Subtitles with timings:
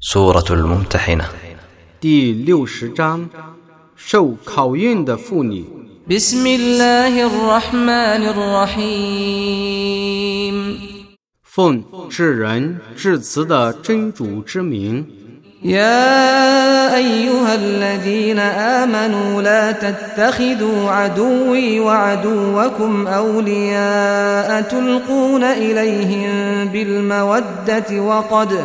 [0.00, 1.24] سورة الممتحنة
[2.00, 3.28] 第六十章，
[3.96, 5.64] 受考验的妇女。
[6.08, 8.22] بسم الله الرحمن
[8.86, 10.56] الرحيم
[11.42, 15.04] 奉至仁至慈的真主之名，
[15.62, 28.58] يا أيها الذين آمنوا لا تتخذوا عدوي وعدوكم أولياء تلقون إليهم بالمودة وقد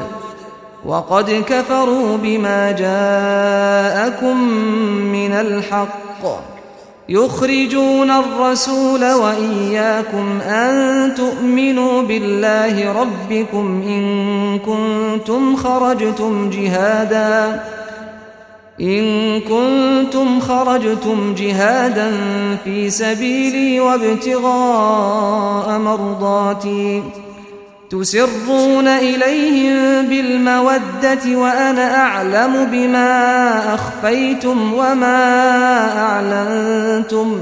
[0.86, 4.36] وقد كفروا بما جاءكم
[5.12, 6.22] من الحق.
[7.08, 17.60] يخرجون الرسول وإياكم أن تؤمنوا بالله ربكم إن كنتم خرجتم جهادا
[18.80, 22.12] إن كنتم خرجتم جهادا
[22.64, 27.02] في سبيلي وابتغاء مرضاتي.
[27.89, 33.09] تسرون إليهم بالمودة وأنا أعلم بما
[33.75, 35.21] أخفيتم وما
[35.99, 37.39] أعلنتم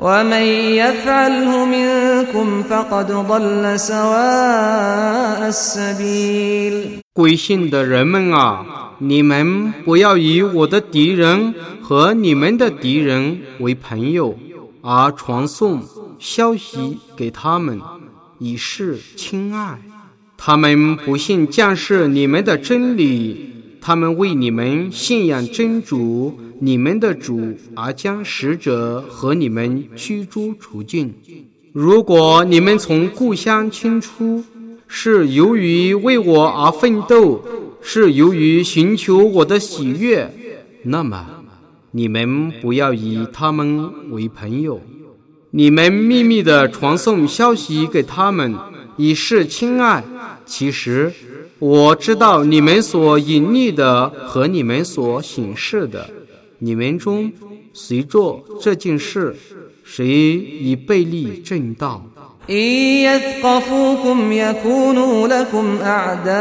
[0.00, 0.42] ومن
[0.82, 14.36] يفعله منكم فقد ضل سواء السبيل 归信的人们啊，你们不要以我的敌人和你们的敌人为朋友，
[14.82, 15.82] 而传送
[16.18, 17.80] 消息给他们，
[18.43, 19.79] 以示亲爱。
[20.35, 23.49] 他们不信降世你们的真理，
[23.79, 31.13] 他们为你们信仰真主你们的主而将使者和你们驱逐出境。
[31.71, 34.43] 如果你们从故乡迁出，
[34.87, 37.41] 是由于为我而奋斗，
[37.81, 40.29] 是由于寻求我的喜悦，
[40.83, 41.25] 那么
[41.91, 44.81] 你们不要以他们为朋友。
[45.52, 48.54] 你们秘密的传送消息给他们，
[48.96, 50.04] 以示亲爱。
[50.44, 51.12] 其实
[51.58, 56.08] 我知道你们所隐匿的和你们所显示的。
[56.58, 57.32] 你们中
[57.72, 59.36] 谁做这件事，
[59.84, 62.02] 谁已背离正道。
[62.48, 62.56] إن
[63.04, 66.38] يثقفوكم يكونوا لكم أعداء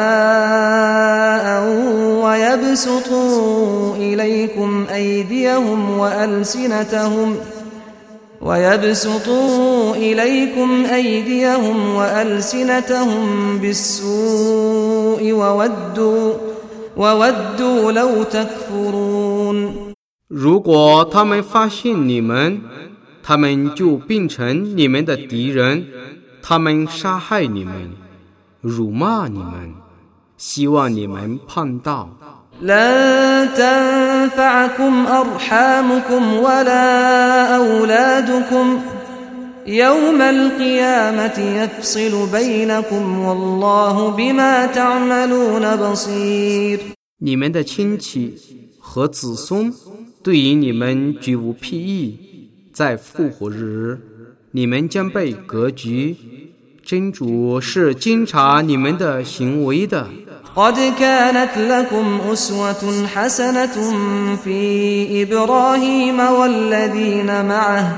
[2.23, 7.35] ويبسطوا إليكم أيديهم وألسنتهم
[8.41, 16.33] ويبسطوا إليكم أيديهم وألسنتهم بالسوء وودوا
[16.97, 19.88] وودوا لو تكفرون
[20.29, 22.61] 如果他们发现你们，
[23.23, 25.88] 他们就变成你们的敌人，
[26.41, 27.91] 他们杀害你们，
[28.61, 29.73] 辱骂你们，
[30.38, 32.09] 希望你们叛道。
[32.61, 38.79] لن تنفعكم أرحامكم ولا أولادكم
[39.67, 46.79] يوم القيامة يفصل بينكم والله بما تعملون بصير
[47.19, 48.35] 你们的亲戚
[48.79, 49.73] 和子孙
[50.23, 52.17] 对于你们绝无裨益，
[52.73, 54.00] 在复活日，
[54.51, 56.16] 你们将被隔绝。
[56.83, 60.07] 真主是监察你们的行为的。
[60.56, 63.94] قد كانت لكم أسوة حسنة
[64.44, 67.92] في إبراهيم والذين معه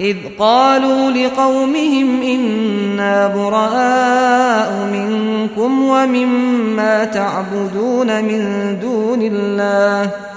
[0.00, 10.27] إذ قالوا لقومهم إنا براء منكم ومما تعبدون من دون الله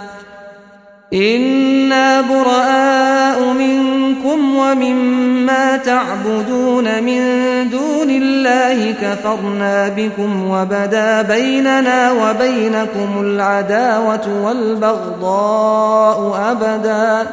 [1.13, 7.21] إنا براء منكم ومما تعبدون من
[7.69, 16.19] دون الله كفرنا بكم وبدا بيننا وبينكم العداوة والبغضاء
[16.51, 17.27] أبدا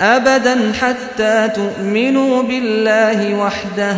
[0.00, 3.96] أبدا حتى تؤمنوا بالله وحده.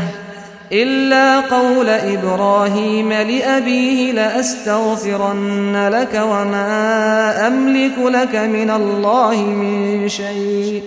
[0.71, 10.83] إلا قول إبراهيم لأبيه لأستغفرن لك وما أملك لك من الله من شيء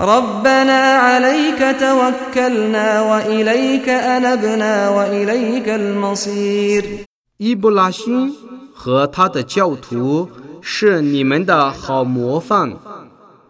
[0.00, 6.84] ربنا عليك توكلنا وإليك أنبنا وإليك المصير
[7.38, 8.34] 伊布拉欣
[8.74, 10.28] 和他的教徒
[10.60, 12.72] 是你们的好模范。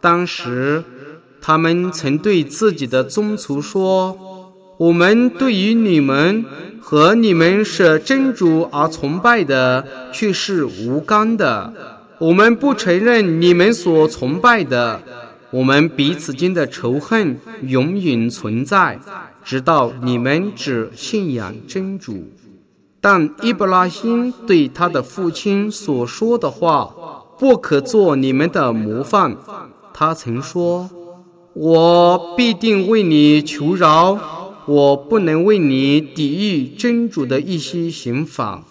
[0.00, 0.84] 当时，
[1.40, 4.29] 他们曾对自己的宗族说：“
[4.81, 6.43] 我们对于你们
[6.81, 11.71] 和你们是真主而崇拜的，却是无干的。
[12.17, 14.99] 我们不承认你们所崇拜的。
[15.51, 17.37] 我们彼此间的仇恨
[17.67, 18.99] 永远存在，
[19.43, 22.31] 直到你们只信仰真主。”
[22.99, 26.91] 但伊布拉欣对他的父亲所说的话，
[27.37, 29.37] 不可做你们的模范。
[29.93, 30.89] 他曾说
[31.53, 34.17] ：“我必定为你求饶，
[34.66, 38.62] 我不能为你抵御真主的一些刑法。”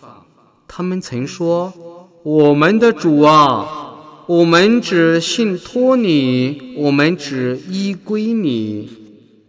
[0.68, 3.66] 他们曾说：“我们的主啊，
[4.28, 8.90] 我们只信托你，我们只依归你，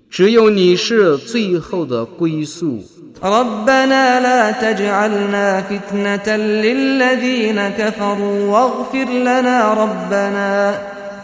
[0.09, 2.83] 只有你是最后的归宿。”
[3.23, 10.51] ربنا لا تجعلنا فتنة للذين كفروا واغفر لنا ربنا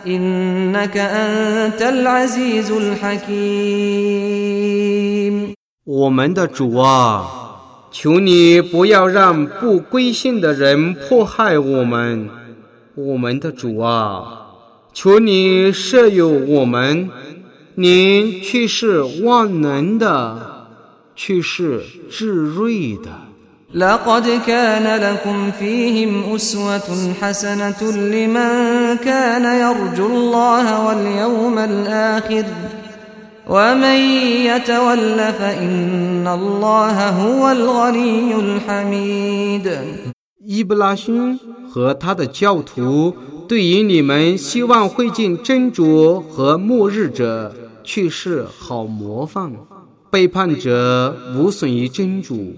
[0.07, 4.46] إنك أنت العزيز الحكيم
[5.97, 7.27] 我们的主啊，
[7.91, 12.29] 求你不要让不归信的人迫害我们。
[12.95, 14.47] 我们的主啊，
[14.93, 17.11] 求你赦宥我们，
[17.75, 20.51] 您却是万能的。
[21.15, 23.11] 却是智睿的。
[23.75, 32.45] لقد كان لكم فيهم أسوة حسنة لمن كان يرجو الله واليوم الآخر
[33.49, 33.99] ومن
[34.47, 39.67] يتول فإن الله هو الغني الحميد
[40.45, 41.39] 伊布拉欣
[41.69, 43.15] 和他的教徒
[43.47, 47.55] 对于你们希望会见真主和末日者，
[47.85, 49.53] 却是好模范。
[50.11, 52.55] 背叛者无损于真主，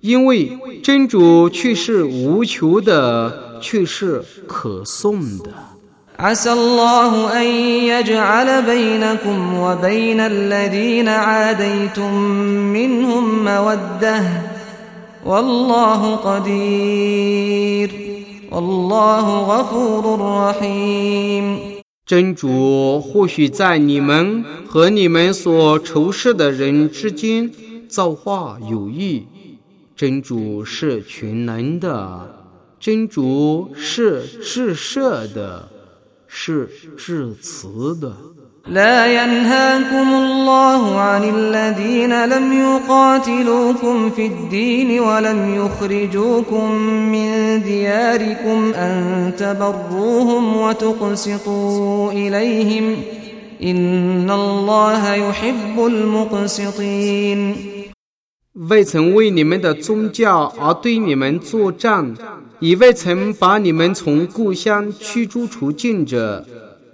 [0.00, 5.69] 因为真主却是无求的，却是可颂的。
[22.05, 27.49] 真主或许在你们和你们所仇视的人之间
[27.89, 29.25] 造化有意。
[29.95, 32.45] 真主是全能的，
[32.79, 35.67] 真主是至赦的，
[36.30, 38.12] 是至慈的。
[38.68, 46.72] لا ينهاكم الله عن الذين لم يقاتلوكم في الدين ولم يخرجوكم
[47.12, 52.96] من دياركم أن تبروهم وتقسطوا إليهم
[53.62, 57.56] إن الله يحب المقسطين
[58.56, 62.14] 未曾为你们的宗教而对你们作战，
[62.60, 66.44] 也未曾把你们从故乡驱逐出境者，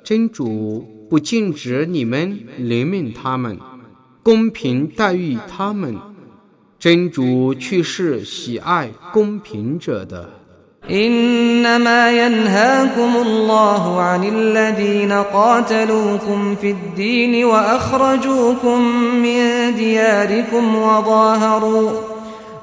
[0.03, 3.59] 真主不禁止你们怜悯他们，
[4.23, 5.97] 公平待遇他们，
[6.79, 10.31] 真主却是喜爱公平者的。
[10.91, 18.79] إنما ينهاكم الله عن الذين قاتلوكم في الدين وأخرجوكم
[19.23, 21.91] من دياركم وظاهروا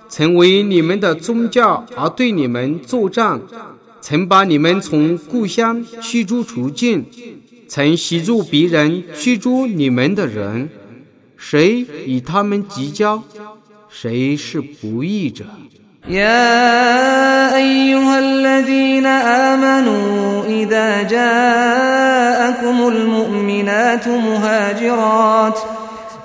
[0.08, 3.40] 成为你们的宗教而对你们作战，
[4.00, 7.06] 曾把你们从故乡驱逐出境，
[7.68, 10.68] 曾协助别人驱逐你们的人，
[11.36, 13.22] 谁与他们结交，
[13.96, 15.44] 谁是不义者。
[16.08, 25.58] يا أيها الذين آمنوا إذا جاءكم المؤمنات مهاجرات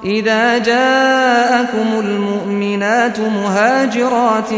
[0.05, 4.49] إذا جاءكم المؤمنات مهاجرات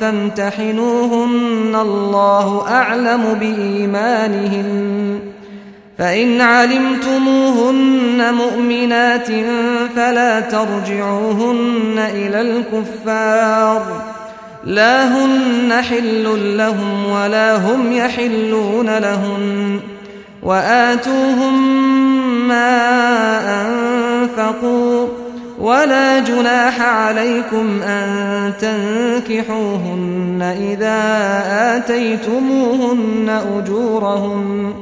[0.00, 5.20] فامتحنوهن الله أعلم بإيمانهن
[5.99, 9.27] فإن علمتموهن مؤمنات
[9.95, 14.01] فلا ترجعوهن إلى الكفار.
[14.63, 19.79] لا هن حل لهم ولا هم يحلون لهن
[20.43, 21.87] وآتوهم
[22.47, 22.81] ما
[23.61, 25.07] أنفقوا
[25.59, 30.41] ولا جناح عليكم أن تنكحوهن
[30.71, 31.01] إذا
[31.77, 34.73] آتيتموهن أجورهن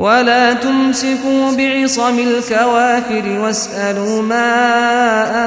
[0.00, 4.52] ولا تمسكوا بعصم الكوافر واسألوا ما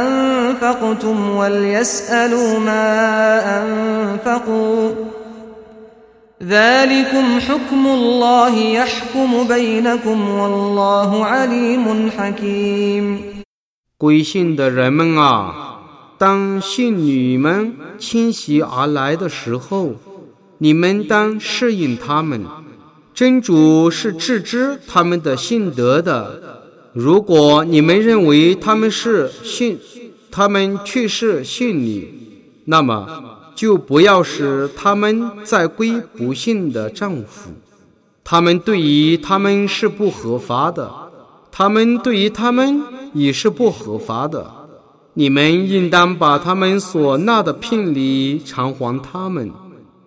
[0.02, 2.86] أنفقتم وليسألوا ما
[3.62, 4.92] أنفقوا
[6.44, 13.06] ذلكم حكم الله يحكم بينكم والله عليم حكيم
[14.00, 15.54] 归信的人们啊，
[16.18, 19.92] 当信女们侵袭而来的时候，
[20.58, 22.46] 你们当适应他们。
[23.15, 26.63] 真主是自知他们的信德的。
[26.93, 29.79] 如果你们认为他们是信，
[30.33, 32.09] 他们却是信你，
[32.65, 33.07] 那么
[33.55, 37.51] 就不要使他们再归不幸的丈夫。
[38.25, 40.91] 他们对于他们是不合法的，
[41.53, 44.51] 他们对于他们也是不合法的。
[45.13, 49.53] 你们应当把他们所纳的聘礼偿还他们。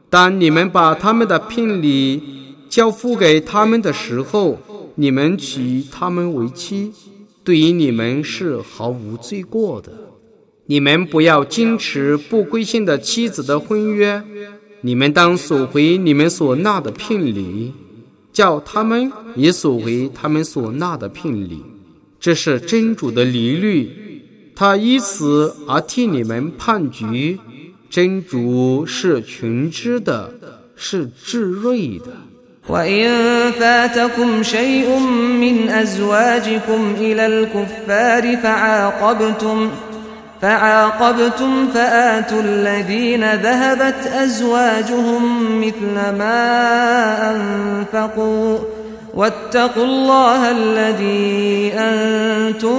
[0.09, 4.59] 当你们把他们的聘礼交付给他们的时候，
[4.95, 6.91] 你们娶他们为妻，
[7.43, 9.91] 对于你们是毫无罪过的。
[10.65, 14.21] 你们不要坚持不归信的妻子的婚约，
[14.81, 17.71] 你们当索回你们所纳的聘礼，
[18.33, 21.63] 叫他们也索回他们所纳的聘礼。
[22.19, 23.91] 这是真主的利率。
[24.53, 27.37] 他以此而替你们判决，
[27.89, 30.33] 真主是群知的，
[30.75, 32.07] 是智睿的。
[32.68, 33.10] وإن
[33.60, 34.98] فاتكم شيء
[35.40, 39.70] من أزواجكم إلى الكفار فعاقبتم
[40.42, 45.22] فعاقبتم فآتوا الذين ذهبت أزواجهم
[45.60, 46.40] مثل ما
[47.34, 48.58] أنفقوا
[49.14, 52.78] واتقوا الله الذي أنتم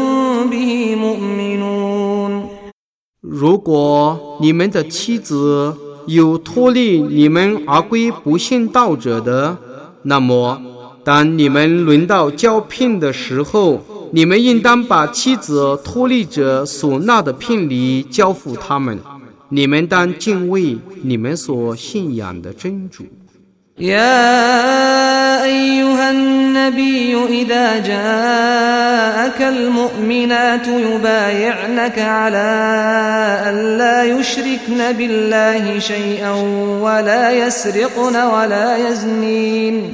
[0.50, 2.50] به مؤمنون
[3.22, 5.74] 如果你们的妻子
[6.08, 9.58] 有脱离你们而归不信道者的，
[10.09, 10.59] 那么
[11.05, 18.99] 当你们轮到交聘的时候，你们应当把妻子脱离者所纳的聘礼交付他们。
[19.51, 23.05] 你们当敬畏你们所信仰的真主。
[23.81, 32.49] يا أيها النبي إذا جاءك المؤمنات يبايعنك على
[33.49, 36.31] أن لا يشركن بالله شيئا
[36.81, 39.93] ولا يسرقن ولا يزنين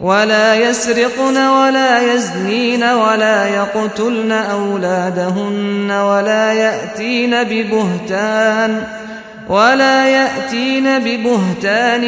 [0.00, 9.05] ولا يسرقن ولا يزنين ولا يقتلن أولادهن ولا يأتين ببهتان ۖ
[9.49, 12.03] ولا يأتين ببهتان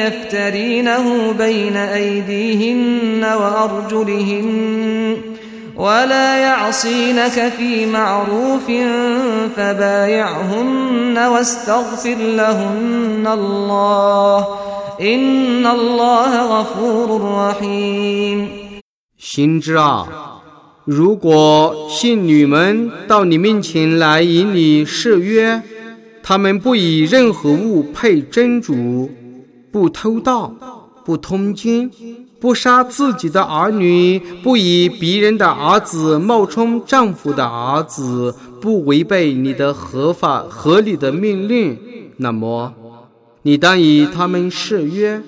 [0.00, 5.16] يفترينه بين أيديهن وأرجلهن
[5.76, 8.66] ولا يعصينك في معروف
[9.56, 14.46] فبايعهن واستغفر لهن الله
[15.00, 18.48] إن الله غفور رحيم
[19.18, 20.06] 心之啊，
[20.84, 25.60] 如果信女们到你面前来与你誓约。
[26.23, 29.11] 他们不以任何物配真主，
[29.69, 30.55] 不偷盗，
[31.03, 31.91] 不通奸，
[32.39, 41.77] 不杀自己的儿女，不以别人的儿子冒充丈夫的儿子，不违背你的合法合理的命令。
[42.15, 42.73] 那么，
[43.41, 45.21] 你当以他们誓约，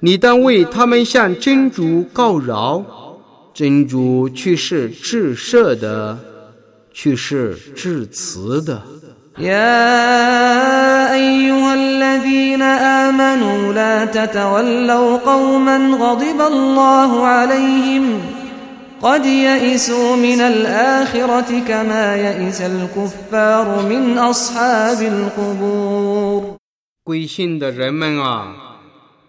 [0.00, 2.84] 你当为他们向真主告饶，
[3.54, 6.18] 真主却是至赦的，
[6.92, 8.82] 却是至慈的。
[9.39, 18.19] يا أيها الذين آمنوا لا تتولوا قوما غضب الله عليهم
[19.01, 26.57] قد يئسوا من الآخرة كما يئس الكفار من أصحاب القبور
[27.05, 28.53] 归信的人们啊，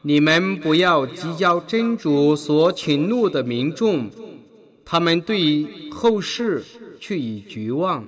[0.03, 4.11] 你们不要计较真主所请怒的民众，
[4.85, 6.63] 他们对后世
[6.99, 8.05] 却已绝望。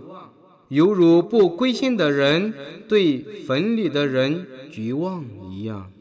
[0.69, 2.53] 犹如不归心的人
[2.87, 5.96] 对坟里的人绝望一样。